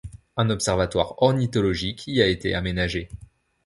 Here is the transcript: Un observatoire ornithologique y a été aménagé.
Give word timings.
Un 0.35 0.49
observatoire 0.49 1.21
ornithologique 1.21 2.07
y 2.07 2.23
a 2.23 2.27
été 2.27 2.55
aménagé. 2.55 3.07